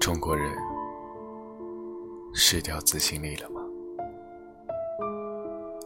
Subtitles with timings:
[0.00, 0.50] 中国人
[2.32, 3.60] 失掉自信力了吗？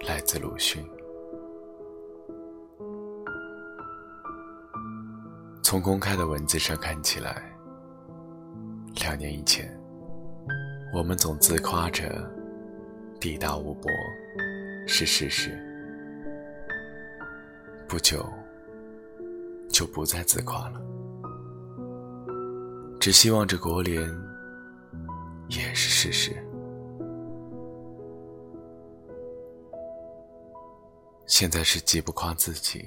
[0.07, 0.85] 来自鲁迅。
[5.63, 7.43] 从公开的文字上看起来，
[9.01, 9.77] 两年以前，
[10.95, 12.31] 我们总自夸着
[13.19, 13.91] 地大物博
[14.87, 15.72] 是事实，
[17.93, 18.27] 不久
[19.69, 20.81] 就不再自夸了，
[22.99, 24.03] 只希望这国联
[25.51, 26.33] 也是事实。
[31.27, 32.83] 现在是既不夸自己，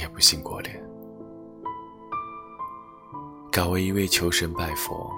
[0.00, 0.80] 也不信国联。
[3.50, 5.10] 改为一味求神拜佛，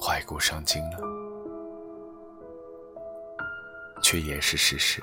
[0.00, 1.00] 怀古伤今了，
[4.00, 5.02] 却也是事实。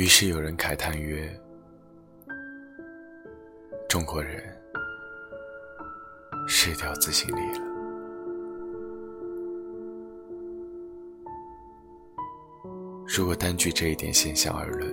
[0.00, 1.30] 于是有人慨叹曰
[3.86, 4.58] ：“中国人
[6.48, 7.60] 失掉自信力了。”
[13.06, 14.90] 如果单据这一点现象而论，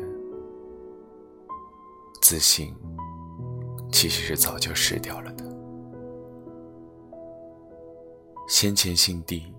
[2.22, 2.76] 自信
[3.94, 5.46] 其实是早就失掉了的。
[8.50, 9.56] 先前信地、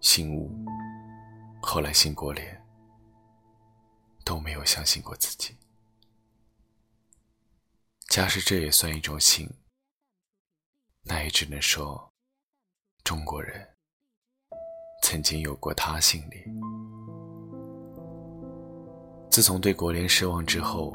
[0.00, 0.50] 信物，
[1.62, 2.62] 后来信国联，
[4.28, 5.56] 都没有相信过自己。
[8.10, 9.48] 假使这也算一种信，
[11.04, 12.12] 那也只能说，
[13.04, 13.66] 中国人
[15.02, 16.44] 曾经有过他信力。
[19.30, 20.92] 自从对国联失望之后。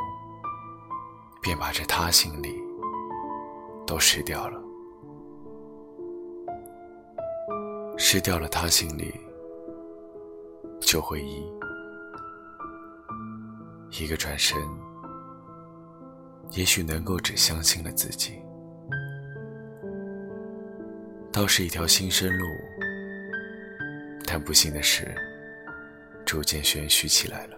[1.45, 2.55] 便把这他心里
[3.85, 4.57] 都失掉了，
[7.97, 9.13] 失掉了他心里，
[10.79, 11.43] 就会一
[13.99, 14.57] 一个转身，
[16.51, 18.41] 也许能够只相信了自己，
[21.31, 22.45] 倒是一条新生路，
[24.25, 25.13] 但不幸的是，
[26.25, 27.57] 逐渐玄虚起来了。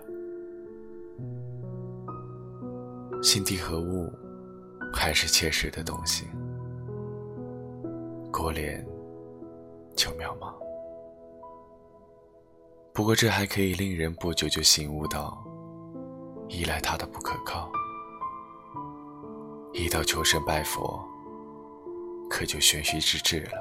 [3.24, 4.12] 心地和物，
[4.94, 6.28] 还是切实的东西。
[8.30, 8.86] 国联
[9.96, 10.54] 就渺茫。
[12.94, 15.42] 不过这还可以令人不久就醒悟到，
[16.48, 17.72] 依赖他的不可靠。
[19.74, 21.04] 一到求神拜佛，
[22.30, 23.52] 可就玄虚之至了。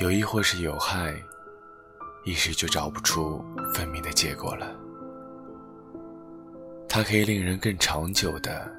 [0.00, 1.14] 有益或是有害，
[2.24, 4.74] 一时就找不出分明的结果了。
[6.88, 8.70] 它可以令人更长久的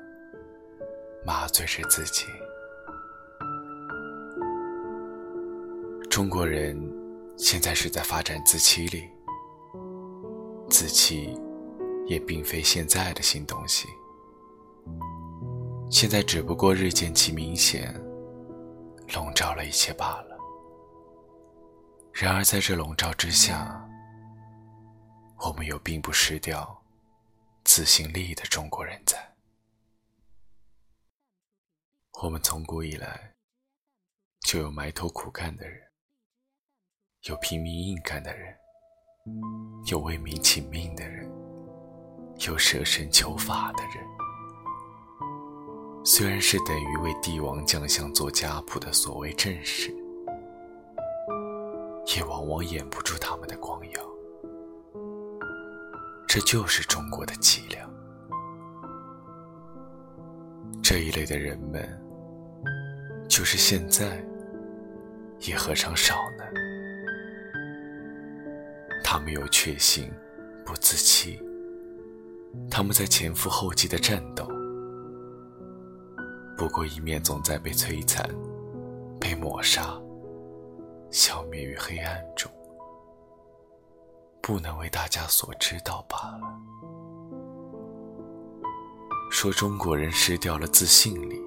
[1.26, 2.26] 麻醉着自己。
[6.10, 6.76] 中国人
[7.38, 9.10] 现在是在发展自欺力，
[10.70, 11.36] 自欺
[12.06, 13.88] 也并非现在的新东西，
[15.90, 17.94] 现在只不过日渐其明显，
[19.14, 20.38] 笼罩了一切罢了。
[22.12, 23.84] 然而在这笼罩之下，
[25.40, 26.80] 我们又并不失掉。
[27.66, 29.36] 自信力的中国人在，
[32.22, 33.34] 我们从古以来
[34.42, 35.82] 就有埋头苦干的人，
[37.22, 38.54] 有拼命硬干的人，
[39.86, 41.26] 有为民请命的人，
[42.48, 44.04] 有舍身求法的人。
[46.04, 49.94] 虽然是等于为帝王将相做家谱的所谓正士，
[52.16, 54.02] 也往往掩不住他们的光耀。
[56.28, 57.90] 这就是中国的脊梁。
[60.82, 61.88] 这一类的人们，
[63.30, 64.22] 就是现在，
[65.40, 66.44] 也何尝少呢？
[69.04, 70.12] 他们有确信，
[70.66, 71.40] 不自欺。
[72.70, 74.48] 他们在前赴后继的战斗，
[76.58, 78.28] 不过一面总在被摧残、
[79.20, 79.96] 被抹杀、
[81.12, 82.52] 消灭于黑暗中。
[84.42, 86.60] 不能为大家所知道罢了。
[89.32, 91.42] 说中国人失掉了自信力，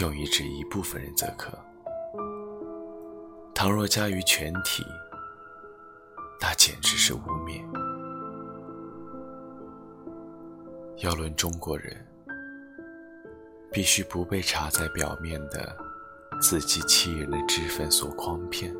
[0.00, 1.48] 用以指一部分人则可；
[3.54, 4.84] 倘若加于全体，
[6.40, 7.89] 那简直是污蔑。
[11.00, 11.96] 要论中国人，
[13.72, 15.74] 必须不被插在表面的
[16.42, 18.74] 自欺欺人的脂粉所诓骗。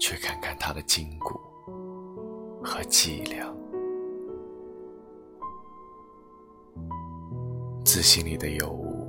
[0.00, 1.38] 去看看他的筋骨
[2.60, 3.46] 和伎俩，
[7.84, 9.06] 自信里的尤物，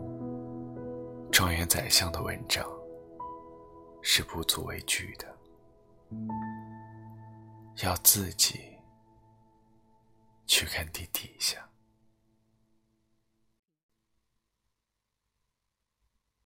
[1.31, 2.63] 状元宰相的文章，
[4.03, 5.25] 是不足为惧的，
[7.83, 8.59] 要自己
[10.53, 11.67] 去看弟弟一下。